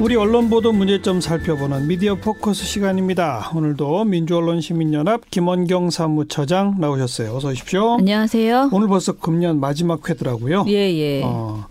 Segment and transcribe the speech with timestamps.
[0.00, 3.50] 우리 언론 보도 문제점 살펴보는 미디어 포커스 시간입니다.
[3.54, 7.34] 오늘도 민주언론시민연합 김원경 사무처장 나오셨어요.
[7.34, 7.94] 어서 오십시오.
[7.98, 8.70] 안녕하세요.
[8.72, 10.66] 오늘 벌써 금년 마지막 회더라고요.
[10.68, 11.22] 예, 예.
[11.24, 11.66] 어,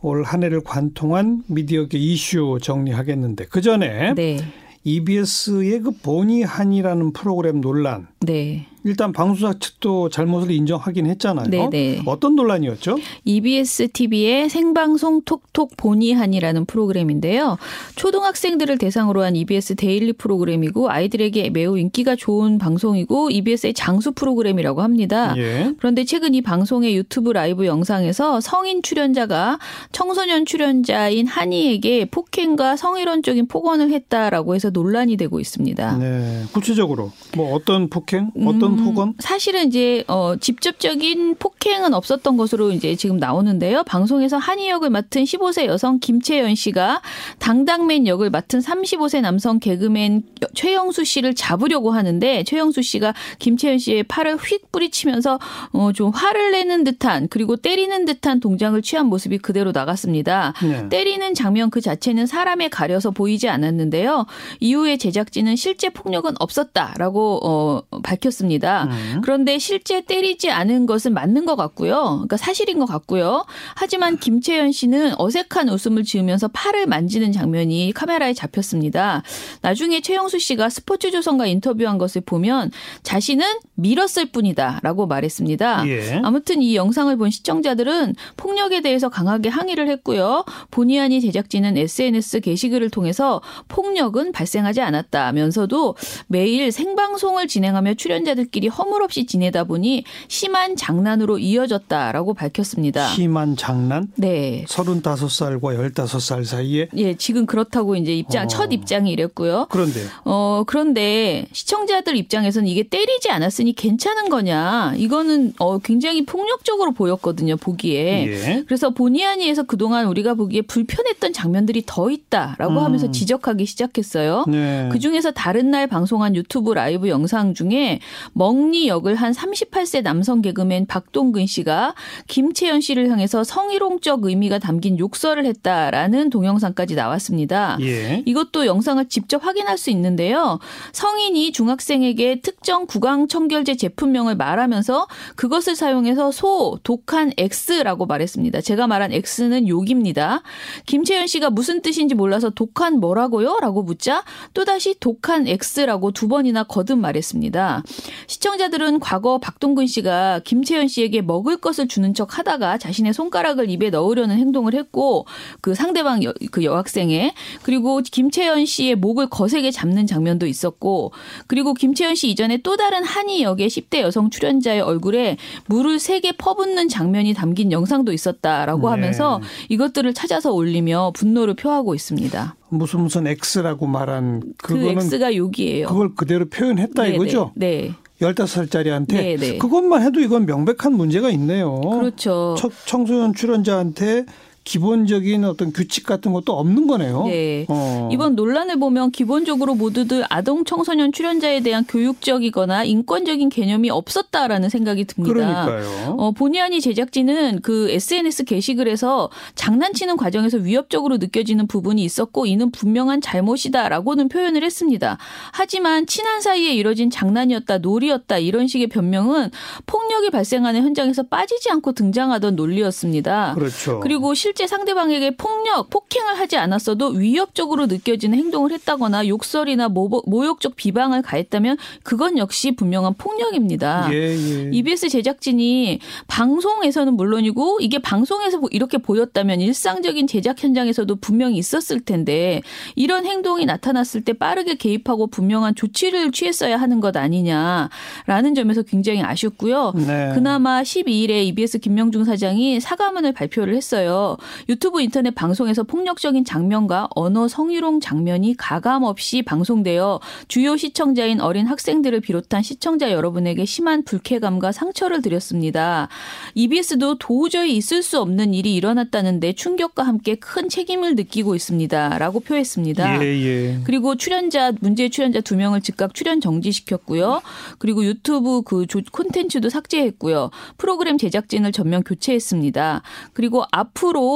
[0.00, 4.38] 올 한 해를 관통한 미디어계 이슈 정리하겠는데 그 전에 네.
[4.84, 8.66] EBS의 그 보니 한이라는 프로그램 논란 네.
[8.86, 11.50] 일단 방송사 측도 잘못을 인정하긴 했잖아요.
[11.50, 12.02] 네네.
[12.06, 12.98] 어떤 논란이었죠?
[13.24, 17.58] EBS TV의 생방송 톡톡 보니하니라는 프로그램인데요.
[17.96, 25.34] 초등학생들을 대상으로 한 EBS 데일리 프로그램이고 아이들에게 매우 인기가 좋은 방송이고 EBS의 장수 프로그램이라고 합니다.
[25.36, 25.74] 예.
[25.78, 29.58] 그런데 최근 이 방송의 유튜브 라이브 영상에서 성인 출연자가
[29.90, 35.96] 청소년 출연자인 하니에게 폭행과 성희롱적인 폭언을 했다라고 해서 논란이 되고 있습니다.
[35.98, 36.42] 네.
[36.52, 39.14] 구체적으로 뭐 어떤 폭행, 어떤 음, 폭언?
[39.18, 43.82] 사실은 이제 어 직접적인 폭행은 없었던 것으로 이제 지금 나오는데요.
[43.84, 47.02] 방송에서 한이 역을 맡은 15세 여성 김채연 씨가
[47.40, 50.22] 당당맨 역을 맡은 35세 남성 개그맨
[50.54, 55.40] 최영수 씨를 잡으려고 하는데 최영수 씨가 김채연 씨의 팔을 휙 뿌리치면서
[55.72, 60.52] 어 좀 화를 내는 듯한 그리고 때리는 듯한 동작을 취한 모습이 그대로 나갔습니다.
[60.62, 60.88] 네.
[60.90, 64.26] 때리는 장면 그 자체는 사람에 가려서 보이지 않았는데요.
[64.60, 68.65] 이후에 제작진은 실제 폭력은 없었다라고 어, 밝혔습니다.
[68.84, 69.20] 음.
[69.22, 72.02] 그런데 실제 때리지 않은 것은 맞는 것 같고요.
[72.02, 73.46] 그러니까 사실인 것 같고요.
[73.74, 79.22] 하지만 김채연 씨는 어색한 웃음을 지으면서 팔을 만지는 장면이 카메라에 잡혔습니다.
[79.62, 82.70] 나중에 최영수 씨가 스포츠조선과 인터뷰한 것을 보면
[83.02, 85.88] 자신은 밀었을 뿐이다라고 말했습니다.
[85.88, 86.20] 예.
[86.22, 90.44] 아무튼 이 영상을 본 시청자들은 폭력에 대해서 강하게 항의를 했고요.
[90.70, 95.94] 본의 제작진은 SNS 게시글을 통해서 폭력은 발생하지 않았다면서도
[96.26, 103.08] 매일 생방송을 진행하며 출연자들 끼리 허물없이 지내다 보니 심한 장난으로 이어졌다라고 밝혔습니다.
[103.08, 104.08] 심한 장난?
[104.16, 104.64] 네.
[104.68, 108.46] 35살과 15살 사이에 예, 지금 그렇다고 이제 입장 어.
[108.48, 109.66] 첫 입장이 이랬고요.
[109.70, 114.94] 그런데 어, 그런데 시청자들 입장에서는 이게 때리지 않았으니 괜찮은 거냐.
[114.96, 118.26] 이거는 어, 굉장히 폭력적으로 보였거든요, 보기에.
[118.26, 118.64] 예.
[118.66, 122.78] 그래서 본의 아니에서 그동안 우리가 보기에 불편했던 장면들이 더 있다라고 음.
[122.78, 124.44] 하면서 지적하기 시작했어요.
[124.48, 124.88] 네.
[124.92, 128.00] 그 중에서 다른 날 방송한 유튜브 라이브 영상 중에
[128.36, 131.94] 멍니 역을 한 38세 남성 개그맨 박동근 씨가
[132.26, 137.78] 김채연 씨를 향해서 성희롱적 의미가 담긴 욕설을 했다라는 동영상까지 나왔습니다.
[137.80, 138.22] 예.
[138.26, 140.58] 이것도 영상을 직접 확인할 수 있는데요.
[140.92, 148.60] 성인이 중학생에게 특정 구강 청결제 제품명을 말하면서 그것을 사용해서 소, 독한 X라고 말했습니다.
[148.60, 150.42] 제가 말한 X는 욕입니다.
[150.84, 153.56] 김채연 씨가 무슨 뜻인지 몰라서 독한 뭐라고요?
[153.62, 157.82] 라고 묻자 또다시 독한 X라고 두 번이나 거듭 말했습니다.
[158.26, 164.36] 시청자들은 과거 박동근 씨가 김채연 씨에게 먹을 것을 주는 척 하다가 자신의 손가락을 입에 넣으려는
[164.38, 165.26] 행동을 했고
[165.60, 167.32] 그 상대방 여, 그 여학생의
[167.62, 171.12] 그리고 김채연 씨의 목을 거세게 잡는 장면도 있었고
[171.46, 175.36] 그리고 김채연 씨 이전에 또 다른 한이 역의 10대 여성 출연자의 얼굴에
[175.66, 178.90] 물을 세게 퍼붓는 장면이 담긴 영상도 있었다라고 네.
[178.90, 182.56] 하면서 이것들을 찾아서 올리며 분노를 표하고 있습니다.
[182.68, 185.86] 무슨 무슨 X라고 말한 그 그거는 X가 욕이에요.
[185.88, 187.52] 그걸 그대로 표현했다 네, 이거죠?
[187.54, 187.82] 네.
[187.82, 187.94] 네.
[188.20, 189.58] 15살짜리한테 네, 네.
[189.58, 191.78] 그것만 해도 이건 명백한 문제가 있네요.
[191.80, 192.54] 그렇죠.
[192.58, 194.24] 청- 청소년 출연자한테
[194.66, 197.24] 기본적인 어떤 규칙 같은 것도 없는 거네요.
[197.26, 197.64] 네.
[197.68, 198.08] 어.
[198.12, 205.64] 이번 논란을 보면 기본적으로 모두들 아동 청소년 출연자에 대한 교육적이거나 인권적인 개념이 없었다라는 생각이 듭니다.
[205.64, 206.16] 그러니까요.
[206.18, 213.20] 어, 본의 아니 제작진은 그 SNS 게시글에서 장난치는 과정에서 위협적으로 느껴지는 부분이 있었고 이는 분명한
[213.20, 215.16] 잘못이다라고는 표현을 했습니다.
[215.52, 219.52] 하지만 친한 사이에 이뤄진 장난이었다, 놀이였다 이런 식의 변명은
[219.86, 223.54] 폭력이 발생하는 현장에서 빠지지 않고 등장하던 논리였습니다.
[223.54, 224.00] 그렇죠.
[224.00, 231.20] 그리고 실제 상대방에게 폭력, 폭행을 하지 않았어도 위협적으로 느껴지는 행동을 했다거나 욕설이나 모, 모욕적 비방을
[231.20, 234.08] 가했다면 그건 역시 분명한 폭력입니다.
[234.12, 234.70] 예, 예.
[234.72, 242.62] EBS 제작진이 방송에서는 물론이고 이게 방송에서 이렇게 보였다면 일상적인 제작 현장에서도 분명히 있었을 텐데
[242.94, 249.92] 이런 행동이 나타났을 때 빠르게 개입하고 분명한 조치를 취했어야 하는 것 아니냐라는 점에서 굉장히 아쉽고요.
[249.96, 250.30] 네.
[250.32, 254.38] 그나마 12일에 EBS 김명중 사장이 사과문을 발표를 했어요.
[254.68, 262.20] 유튜브 인터넷 방송에서 폭력적인 장면과 언어 성희롱 장면이 가감 없이 방송되어 주요 시청자인 어린 학생들을
[262.20, 266.08] 비롯한 시청자 여러분에게 심한 불쾌감과 상처를 드렸습니다.
[266.54, 272.18] EBS도 도저히 있을 수 없는 일이 일어났다는데 충격과 함께 큰 책임을 느끼고 있습니다.
[272.18, 273.22] 라고 표했습니다.
[273.22, 273.80] 예, 예.
[273.84, 277.42] 그리고 출연자 문제 출연자 두 명을 즉각 출연 정지시켰고요.
[277.78, 280.50] 그리고 유튜브 그 조- 콘텐츠도 삭제했고요.
[280.78, 283.02] 프로그램 제작진을 전면 교체했습니다.
[283.32, 284.35] 그리고 앞으로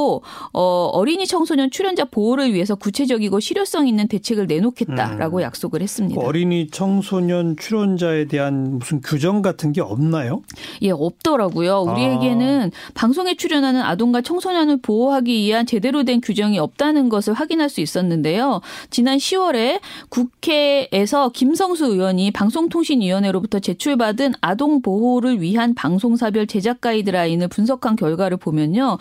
[0.53, 5.41] 어 어린이 청소년 출연자 보호를 위해서 구체적이고 실효성 있는 대책을 내놓겠다라고 음.
[5.41, 6.19] 약속을 했습니다.
[6.19, 10.41] 그 어린이 청소년 출연자에 대한 무슨 규정 같은 게 없나요?
[10.81, 11.81] 예, 없더라고요.
[11.81, 12.91] 우리에게는 아.
[12.93, 18.61] 방송에 출연하는 아동과 청소년을 보호하기 위한 제대로 된 규정이 없다는 것을 확인할 수 있었는데요.
[18.89, 28.37] 지난 10월에 국회에서 김성수 의원이 방송통신위원회로부터 제출받은 아동 보호를 위한 방송사별 제작 가이드라인을 분석한 결과를
[28.37, 28.97] 보면요.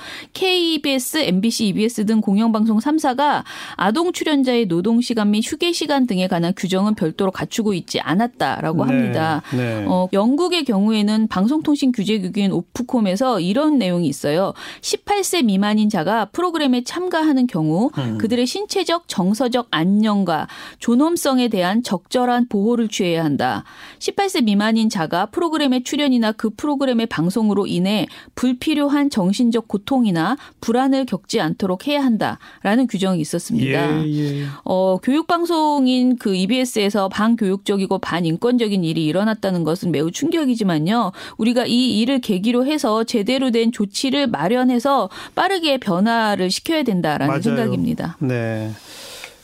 [0.91, 3.45] KBS, MBC, EBS 등 공영방송 3사가
[3.77, 8.93] 아동 출연자의 노동 시간 및 휴게 시간 등에 관한 규정은 별도로 갖추고 있지 않았다라고 네,
[8.93, 9.43] 합니다.
[9.55, 9.85] 네.
[9.87, 14.53] 어, 영국의 경우에는 방송통신 규제기구인 오프콤에서 이런 내용이 있어요.
[14.81, 18.19] 18세 미만인 자가 프로그램에 참가하는 경우 음.
[18.19, 20.49] 그들의 신체적, 정서적 안녕과
[20.81, 23.65] 존엄성에 대한 적절한 보호를 취해야 한다.
[24.01, 31.41] 18세 미만인 자가 프로그램의 출연이나 그 프로그램의 방송으로 인해 불필요한 정신적 고통이나 불 안을 겪지
[31.41, 34.05] 않도록 해야 한다라는 규정이 있었습니다.
[34.05, 34.45] 예, 예.
[34.65, 41.13] 어, 교육 방송인 그 EBS에서 반교육적이고 반인권적인 일이 일어났다는 것은 매우 충격이지만요.
[41.39, 47.43] 우리가 이 일을 계기로 해서 제대로 된 조치를 마련해서 빠르게 변화를 시켜야 된다라는 맞아요.
[47.43, 48.17] 생각입니다.
[48.21, 48.71] 네.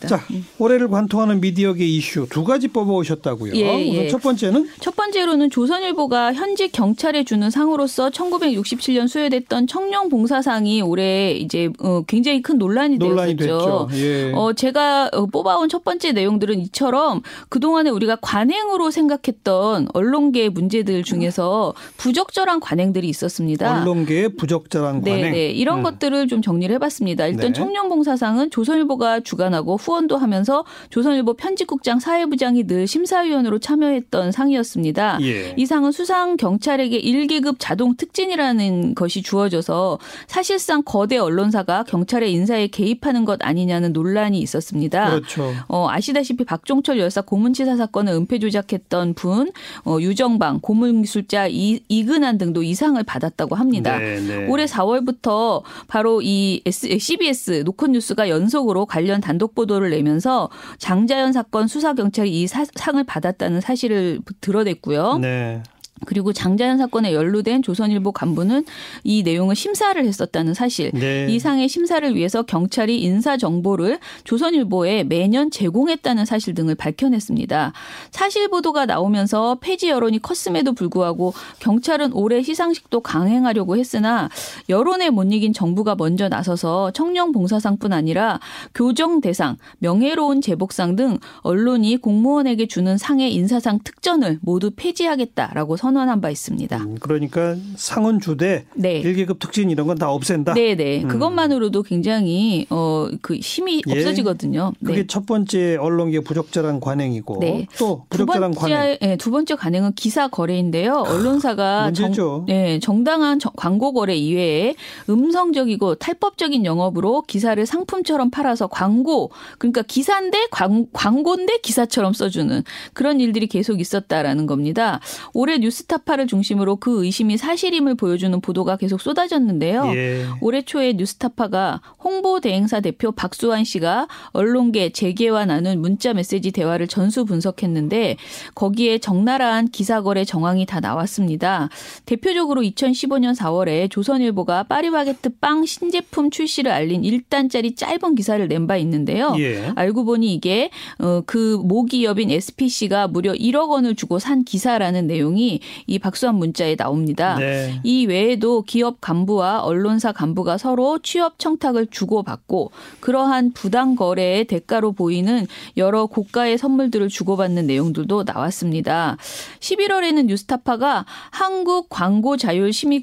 [0.00, 0.20] 자,
[0.58, 3.54] 올해를 관통하는 미디어계 이슈 두 가지 뽑아오셨다고요.
[3.54, 4.08] 예, 우선 예.
[4.08, 11.70] 첫 번째는 첫 번째로는 조선일보가 현직 경찰에 주는 상으로서 1967년 수여됐던 청룡 봉사상이 올해 이제
[11.80, 13.88] 어, 굉장히 큰 논란이, 논란이 되었었죠.
[13.90, 14.06] 됐죠.
[14.06, 14.32] 예.
[14.34, 21.02] 어, 제가 어, 뽑아온 첫 번째 내용들은 이처럼 그 동안에 우리가 관행으로 생각했던 언론계 문제들
[21.04, 23.80] 중에서 부적절한 관행들이 있었습니다.
[23.80, 25.32] 언론계의 부적절한 네, 관행.
[25.32, 25.50] 네.
[25.50, 25.82] 이런 음.
[25.82, 27.26] 것들을 좀 정리를 해봤습니다.
[27.26, 27.52] 일단 네.
[27.52, 35.18] 청년봉사상은 조선일보가 주관하고 후원 도 하면서 조선일보 편집국장 사회부장이 늘 심사위원으로 참여했던 상이었습니다.
[35.22, 35.54] 예.
[35.56, 43.24] 이 상은 수상 경찰에게 1계급 자동 특진이라는 것이 주어져서 사실상 거대 언론사가 경찰의 인사에 개입하는
[43.24, 45.10] 것 아니냐는 논란이 있었습니다.
[45.10, 45.52] 그렇죠.
[45.66, 49.50] 어, 아시다시피 박종철 열사 고문치사 사건을 은폐 조작했던 분,
[49.84, 53.98] 어, 유정방, 고문기술자 이, 이근한 등도 이 상을 받았다고 합니다.
[53.98, 54.46] 네, 네.
[54.48, 61.94] 올해 4월부터 바로 이 S, CBS 노컷뉴스가 연속으로 관련 단독 보도를 내면서 장자연 사건 수사
[61.94, 65.18] 경찰이 이 사- 상을 받았다는 사실을 드러냈고요.
[65.18, 65.62] 네.
[66.04, 68.64] 그리고 장자연 사건에 연루된 조선일보 간부는
[69.02, 70.90] 이 내용을 심사를 했었다는 사실.
[70.92, 71.26] 네.
[71.30, 77.72] 이 상의 심사를 위해서 경찰이 인사 정보를 조선일보에 매년 제공했다는 사실 등을 밝혀냈습니다.
[78.10, 84.28] 사실 보도가 나오면서 폐지 여론이 컸음에도 불구하고 경찰은 올해 시상식도 강행하려고 했으나
[84.68, 88.38] 여론에 못 이긴 정부가 먼저 나서서 청년 봉사상뿐 아니라
[88.74, 96.30] 교정 대상, 명예로운 제복상 등 언론이 공무원에게 주는 상의 인사상 특전을 모두 폐지하겠다라고 선언한 바
[96.30, 96.76] 있습니다.
[96.78, 98.98] 음, 그러니까 상은 주되 네.
[98.98, 100.52] 일계급 특진 이런 건 다 없앤다.
[100.54, 101.02] 네네.
[101.04, 103.92] 그것만으로도 굉장히, 어, 그 힘이 예.
[103.92, 104.72] 없어지거든요.
[104.84, 105.06] 그게 네.
[105.06, 107.66] 첫 번째 언론계 부적절한 관행이고 네.
[107.78, 108.76] 또두 부적절한 관행.
[108.78, 111.04] 번째, 예, 두 번째 관행은 기사 거래인데요.
[111.06, 112.12] 언론사가 문제죠.
[112.12, 114.74] 정, 예, 정당한 정- 광고 거래 이외에
[115.08, 122.62] 음성적이고 탈법적인 영업으로 기사를 상품처럼 팔아서 광고, 그러니까 기사인데 광, 광고인데 기사처럼 써주는
[122.92, 125.00] 그런 일들이 계속 있었다라는 겁니다.
[125.32, 129.92] 올해 뉴스 타파를 중심으로 그 의심이 사실임을 보여주는 보도가 계속 쏟아졌는데요.
[129.94, 130.26] 예.
[130.40, 137.24] 올해 초에 뉴스타파가 홍보 대행사 대표 박수환 씨가 언론계 재계와 나눈 문자 메시지 대화를 전수
[137.24, 138.16] 분석했는데
[138.54, 141.68] 거기에 적나라한 기사 거래 정황이 다 나왔습니다.
[142.04, 149.34] 대표적으로 2015년 4월에 조선일보가 파리바게트 빵 신제품 출시를 알린 1단짜리 짧은 기사를 낸 바 있는데요.
[149.38, 149.70] 예.
[149.76, 155.98] 알고 보니 이게 어, 그 모기업인 SPC가 무려 1억 원을 주고 산 기사라는 내용이 이
[155.98, 157.36] 박수환 문자에 나옵니다.
[157.38, 157.80] 네.
[157.84, 162.70] 이 외에도 기업 간부와 언론사 간부가 서로 취업 청탁을 주고받고
[163.00, 165.46] 그러한 부당 거래의 대가로 보이는
[165.76, 169.16] 여러 고가의 선물들을 주고받는 내용들도 나왔습니다.
[169.60, 173.00] 11월에는 뉴스타파가 한국 광고 자율 심의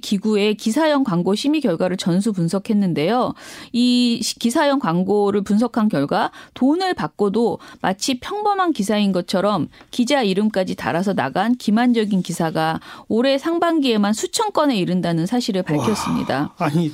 [0.00, 3.34] 기구의 기사형 광고 심의 결과를 전수 분석했는데요.
[3.72, 11.14] 이 시- 기사형 광고를 분석한 결과 돈을 받고도 마치 평범한 기사인 것처럼 기자 이름까지 달아서
[11.14, 16.54] 나간 기만적 인 기사가 올해 상반기에만 수천 건에 이른다는 사실을 밝혔습니다.
[16.58, 16.92] 아니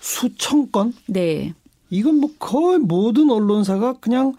[0.00, 0.92] 수천 건?
[1.06, 1.54] 네.
[1.90, 4.34] 이건 뭐 거의 모든 언론사가 그냥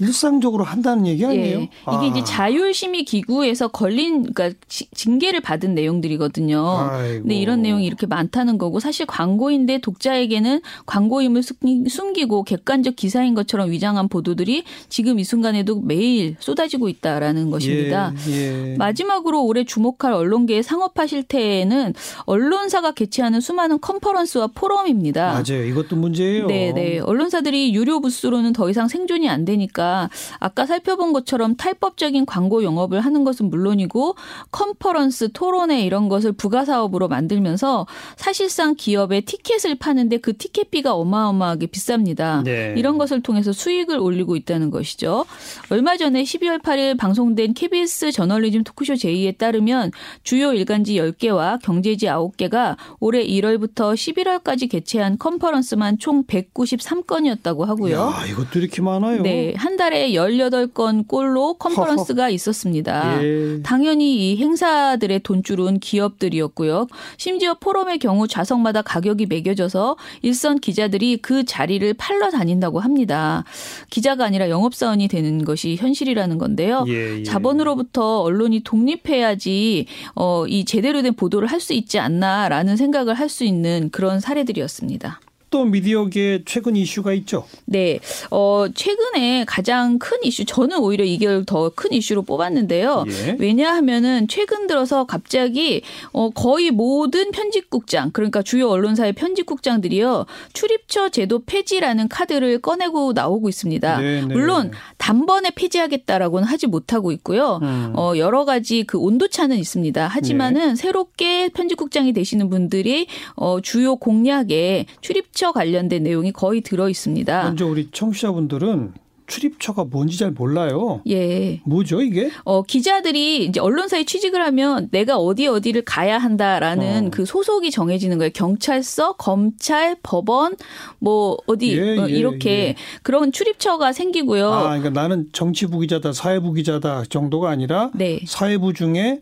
[0.00, 1.58] 일상적으로 한다는 얘기 아니에요?
[1.60, 1.62] 예.
[1.62, 2.04] 이게 아.
[2.04, 6.64] 이제 자율심의 기구에서 걸린 그러니까 지- 징계를 받은 내용들이거든요.
[6.90, 7.22] 아이고.
[7.22, 13.70] 근데 이런 내용이 이렇게 많다는 거고 사실 광고인데 독자에게는 광고임을 숨기- 숨기고 객관적 기사인 것처럼
[13.70, 18.14] 위장한 보도들이 지금 이 순간에도 매일 쏟아지고 있다라는 것입니다.
[18.28, 18.76] 예, 예.
[18.76, 21.92] 마지막으로 올해 주목할 언론계의 상업화 실태에는
[22.24, 25.32] 언론사가 개최하는 수많은 컨퍼런스와 포럼입니다.
[25.32, 25.64] 맞아요.
[25.64, 26.46] 이것도 문제예요.
[26.46, 26.98] 네, 네.
[27.00, 29.89] 언론사들이 유료 부스로는 더 이상 생존이 안 되니까
[30.38, 34.14] 아까 살펴본 것처럼 탈법적인 광고 영업을 하는 것은 물론이고
[34.50, 42.42] 컨퍼런스, 토론회 이런 것을 부가 사업으로 만들면서 사실상 기업에 티켓을 파는데 그 티켓비가 어마어마하게 비쌉니다.
[42.44, 42.74] 네.
[42.76, 45.24] 이런 것을 통해서 수익을 올리고 있다는 것이죠.
[45.70, 49.92] 얼마 전에 12월 8일 방송된 KBS 저널리즘 토크쇼 제2에 따르면
[50.22, 57.96] 주요 일간지 10개와 경제지 9개가 올해 1월부터 11월까지 개최한 컨퍼런스만 총 193건이었다고 하고요.
[57.98, 59.22] 야, 이것도 이렇게 많아요.
[59.22, 63.22] 네, 한 달에 18건 꼴로 컨퍼런스가 있었습니다.
[63.24, 63.62] 예.
[63.62, 66.86] 당연히 이 행사들의 돈줄은 기업들이었고요.
[67.16, 73.44] 심지어 포럼의 경우 좌석마다 가격이 매겨져서 일선 기자들이 그 자리를 팔러 다닌다고 합니다.
[73.88, 76.84] 기자가 아니라 영업사원이 되는 것이 현실이라는 건데요.
[76.88, 77.22] 예, 예.
[77.22, 83.44] 자본으로부터 언론이 독립해야지 어, 이 제대로 된 보도를 할 수 있지 않나라는 생각을 할 수
[83.44, 85.20] 있는 그런 사례들이었습니다.
[85.50, 87.44] 또 미디어계 최근 이슈가 있죠.
[87.64, 87.98] 네,
[88.30, 93.04] 어, 최근에 가장 큰 이슈, 저는 오히려 이걸 더 큰 이슈로 뽑았는데요.
[93.08, 93.36] 예.
[93.38, 102.08] 왜냐하면은 최근 들어서 갑자기 어, 거의 모든 편집국장, 그러니까 주요 언론사의 편집국장들이요, 출입처 제도 폐지라는
[102.08, 103.98] 카드를 꺼내고 나오고 있습니다.
[103.98, 104.26] 네, 네.
[104.34, 104.70] 물론
[105.10, 107.58] 단번에 폐지하겠다라고는 하지 못하고 있고요.
[107.62, 107.92] 음.
[107.96, 110.06] 어, 여러 가지 그 온도차는 있습니다.
[110.06, 110.74] 하지만은 네.
[110.76, 117.42] 새롭게 편집국장이 되시는 분들이 어, 주요 공약에 출입처 관련된 내용이 거의 들어 있습니다.
[117.42, 118.92] 먼저 우리 청취자분들은
[119.30, 121.00] 출입처가 뭔지 잘 몰라요.
[121.08, 121.60] 예.
[121.64, 122.30] 뭐죠 이게?
[122.44, 127.10] 어, 기자들이 이제 언론사에 취직을 하면 내가 어디 어디를 가야 한다라는 어.
[127.10, 128.30] 그 소속이 정해지는 거예요.
[128.34, 130.56] 경찰서, 검찰, 법원,
[130.98, 132.74] 뭐 어디 예, 어, 예, 이렇게 예.
[133.02, 134.52] 그런 출입처가 생기고요.
[134.52, 138.20] 아, 그러니까 나는 정치부 기자다, 사회부 기자다 정도가 아니라 네.
[138.26, 139.20] 사회부 중에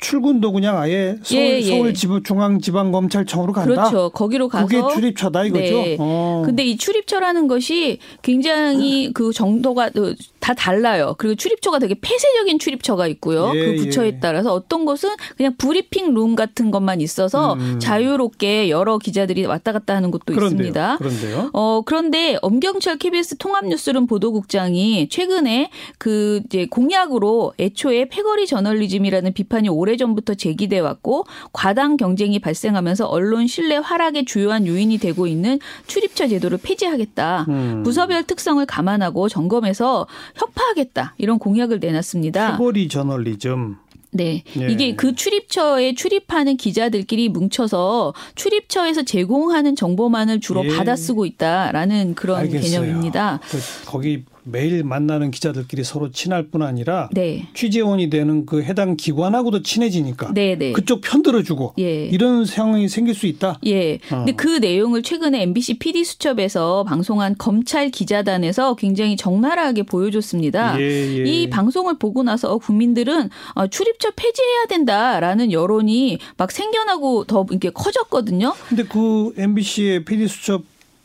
[0.00, 1.62] 출근도 그냥 아예 서울, 예, 예.
[1.62, 3.90] 서울중앙지방검찰청으로 간다.
[3.90, 4.10] 그렇죠.
[4.10, 5.62] 거기로 가서 그게 출입처다 이거죠.
[5.62, 5.96] 네.
[5.98, 6.42] 어.
[6.44, 11.14] 근데 이 출입처라는 것이 굉장히 그 정도가 어, 다 달라요.
[11.18, 13.52] 그리고 출입처가 되게 폐쇄적인 출입처가 있고요.
[13.54, 14.18] 예, 그 부처에 예.
[14.20, 17.78] 따라서 어떤 곳은 그냥 브리핑 룸 같은 것만 있어서 음.
[17.78, 20.48] 자유롭게 여러 기자들이 왔다 갔다 하는 곳도 그런데요.
[20.48, 20.96] 있습니다.
[20.98, 21.50] 그런데요.
[21.52, 30.34] 어, 그런데 엄경철 KBS 통합뉴스룸 보도국장이 최근에 그 이제 공약으로 애초에 패거리 저널리즘이라는 비판이 오래전부터
[30.34, 37.46] 제기돼 왔고 과당 경쟁이 발생하면서 언론 신뢰 하락의 주요한 요인이 되고 있는 출입처 제도를 폐지하겠다.
[37.48, 37.82] 음.
[37.84, 40.06] 부서별 특성을 감안하고 점검해서
[40.36, 41.14] 혁파하겠다.
[41.18, 42.52] 이런 공약을 내놨습니다.
[42.52, 43.76] 패거리 저널리즘.
[44.12, 44.42] 네.
[44.58, 44.66] 예.
[44.68, 50.76] 이게 그 출입처에 출입하는 기자들끼리 뭉쳐서 출입처에서 제공하는 정보만을 주로 예.
[50.76, 52.80] 받아 쓰고 있다라는 그런 알겠어요.
[52.82, 53.40] 개념입니다.
[53.48, 57.46] 그 거기 매일 만나는 기자들끼리 서로 친할 뿐 아니라 네.
[57.54, 60.72] 취재원이 되는 그 해당 기관하고도 친해지니까 네, 네.
[60.72, 62.06] 그쪽 편 들어주고 예.
[62.06, 63.58] 이런 상황이 생길 수 있다.
[63.66, 63.94] 예.
[63.94, 64.24] 어.
[64.24, 70.80] 근데 그 내용을 최근에 MBC PD 수첩에서 방송한 검찰 기자단에서 굉장히 적나라하게 보여줬습니다.
[70.80, 71.24] 예, 예.
[71.24, 78.54] 이 방송을 보고 나서 국민들은 어, 출입처 폐지해야 된다라는 여론이 막 생겨나고 더 이렇게 커졌거든요.
[78.68, 80.64] 근데 그 MBC의 PD 수첩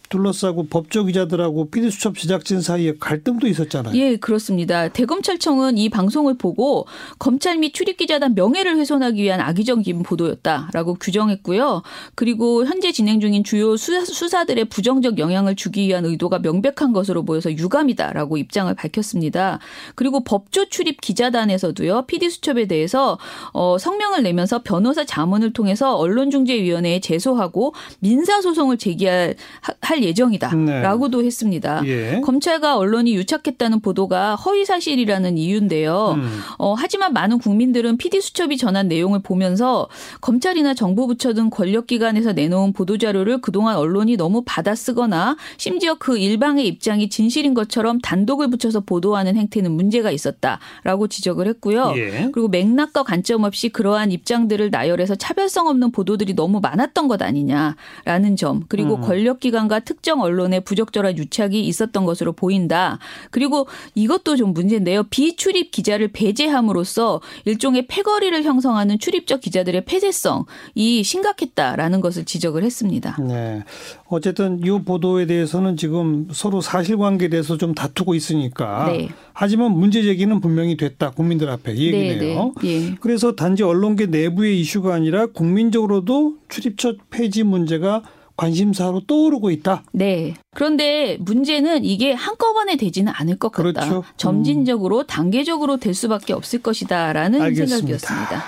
[0.10, 3.96] 둘러싸고 법조 기자들하고 PD 수첩 제작진 사이에 갈등도 있었잖아요.
[3.96, 4.88] 예, 그렇습니다.
[4.90, 6.86] 대검찰청은 이 방송을 보고
[7.20, 11.82] 검찰 및 출입기자단 명예를 훼손하기 위한 악의적인 보도였다라고 규정했고요.
[12.16, 17.52] 그리고 현재 진행 중인 주요 수사, 수사들의 부정적 영향을 주기 위한 의도가 명백한 것으로 보여서
[17.52, 19.60] 유감이다라고 입장을 밝혔습니다.
[19.96, 23.18] 그리고 법조 출입 기자단에서도요, PD수첩에 대해서
[23.54, 29.36] 어, 성명을 내면서 변호사 자문을 통해서 언론중재위원회에 제소하고 민사소송을 제기할
[29.82, 31.82] 할 예정이다라고도 했습니다.
[31.86, 32.22] 예.
[32.24, 36.16] 검찰과 언론이 유착했다는 보도가 허위 사실이라는 이유인데요.
[36.18, 36.40] 음.
[36.58, 39.88] 어, 하지만 많은 국민들은 PD 수첩이 전한 내용을 보면서
[40.22, 46.68] 검찰이나 정부 부처 등 권력기관에서 내놓은 보도 자료를 그동안 언론이 너무 받아쓰거나 심지어 그 일방의
[46.68, 51.94] 입장이 진실인 것처럼 단독을 붙여서 보도하는 행태는 문제가 있었다라고 지적을 했고요.
[51.96, 52.30] 예.
[52.32, 58.64] 그리고 맥락과 관점 없이 그러한 입장들을 나열해서 차별성 없는 보도들이 너무 많았던 것 아니냐라는 점
[58.68, 59.02] 그리고 음.
[59.02, 63.00] 권력기관과 특정 언론의 부적절한 유착이 있었던 것으로 보인다.
[63.32, 65.04] 그리고 이것도 좀 문제인데요.
[65.04, 73.18] 비출입 기자를 배제함으로써 일종의 패거리를 형성하는 출입적 기자들의 폐쇄성 이 심각했다라는 것을 지적을 했습니다.
[73.22, 73.64] 네.
[74.08, 78.88] 어쨌든 이 보도에 대해서는 지금 서로 사실관계에 대해서 좀 다투고 있으니까.
[78.88, 79.10] 네.
[79.34, 82.54] 하지만 문제 제기는 분명히 됐다 국민들 앞에 이 얘기네요.
[82.62, 82.90] 네, 네.
[82.92, 82.96] 예.
[83.00, 88.04] 그래서 단지 언론계 내부의 이슈가 아니라 국민적으로도 출입처 폐지 문제가
[88.38, 89.84] 관심사로 떠오르고 있다.
[89.92, 90.34] 네.
[90.54, 93.64] 그런데 문제는 이게 한꺼번에 되지는 않을 것 같다.
[93.64, 94.04] 그렇죠.
[94.18, 97.76] 점진적으로 단계적으로 될 수밖에 없을 것이다라는 알겠습니다.
[97.78, 98.44] 생각이었습니다.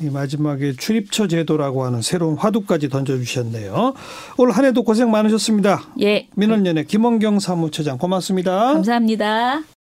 [0.00, 3.94] 이 마지막에 출입처 제도라고 하는 새로운 화두까지 던져주셨네요.
[4.38, 5.82] 올 한 해도 고생 많으셨습니다.
[6.02, 6.28] 예.
[6.36, 8.74] 민원연의 김원경 사무처장 고맙습니다.
[8.74, 9.62] 감사합니다.